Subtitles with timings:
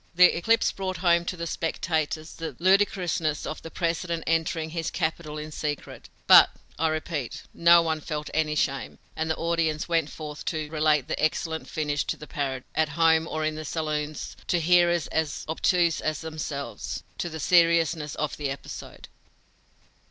[0.15, 5.37] The eclipse brought home to the spectators the ludicrousness of the President entering his capital
[5.37, 10.43] in secret, but, I repeat, no one felt any shame, and the audience went forth
[10.45, 14.59] to relate the excellent finish to the parody, at home or in the saloons, to
[14.59, 19.07] hearers as obtuse as themselves, to the seriousness of the episode.